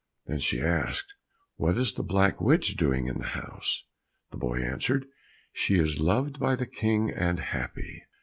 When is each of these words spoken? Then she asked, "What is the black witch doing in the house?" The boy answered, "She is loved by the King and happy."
Then 0.25 0.39
she 0.39 0.59
asked, 0.59 1.13
"What 1.57 1.77
is 1.77 1.93
the 1.93 2.01
black 2.01 2.41
witch 2.41 2.75
doing 2.75 3.05
in 3.07 3.19
the 3.19 3.27
house?" 3.37 3.83
The 4.31 4.37
boy 4.39 4.63
answered, 4.63 5.05
"She 5.53 5.75
is 5.75 5.99
loved 5.99 6.39
by 6.39 6.55
the 6.55 6.65
King 6.65 7.11
and 7.11 7.39
happy." 7.39 8.05